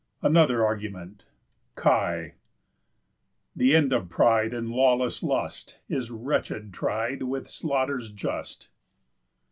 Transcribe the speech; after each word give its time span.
ANOTHER 0.23 0.65
ARGUMENT 0.65 1.25
Χι̑. 1.77 2.31
The 3.55 3.75
end 3.75 3.93
of 3.93 4.09
pride, 4.09 4.51
And 4.51 4.71
lawless 4.71 5.21
lust, 5.21 5.79
Is 5.87 6.09
wretched 6.09 6.73
tried 6.73 7.21
With 7.21 7.47
slaughters 7.47 8.11
just. 8.11 8.69